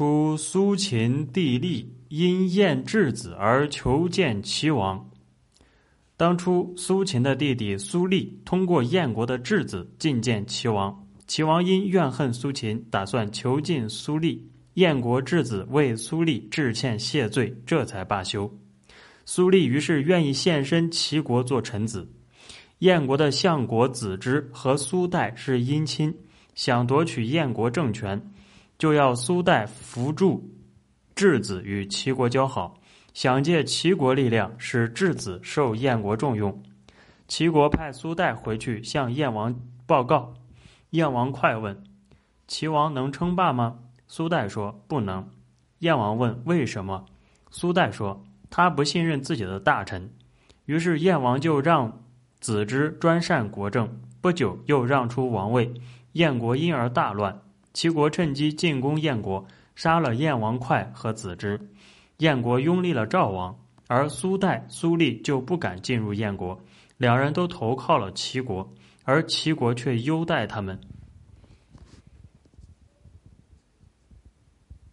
[0.00, 5.10] 初，苏秦地利因燕质子而求见齐王。
[6.16, 14.48] 当初，苏秦的弟弟苏厉通过燕国的质子觐见齐王，齐王因怨恨苏秦，打算囚禁苏厉。
[14.72, 18.50] 燕国质子为苏厉致歉谢罪，这才罢休。
[19.26, 22.10] 苏厉于是愿意献身齐国做臣子。
[22.78, 26.16] 燕国的相国子之和苏代是姻亲，
[26.54, 28.18] 想夺取燕国政权。
[28.80, 30.42] 就要苏代扶助
[31.14, 32.80] 质子与齐国交好，
[33.12, 36.62] 想借齐国力量使质子受燕国重用。
[37.28, 40.32] 齐国派苏代回去向燕王报告。
[40.92, 41.84] 燕王快问
[42.48, 43.76] ：“齐王能称霸吗？”
[44.08, 45.28] 苏代说：“不能。”
[45.80, 47.04] 燕王问：“为什么？”
[47.52, 50.10] 苏代说：“他不信任自己的大臣。”
[50.64, 52.02] 于是燕王就让
[52.40, 55.70] 子之专擅国政，不久又让出王位，
[56.12, 57.42] 燕国因而大乱。
[57.72, 61.60] 齐国趁机进攻燕国，杀了燕王哙和子之。
[62.18, 66.60] 燕国拥立了赵王，而苏代、苏厉就不敢进入燕国，
[66.96, 68.68] 两人都投靠了齐国，
[69.04, 70.78] 而齐国却优待他们。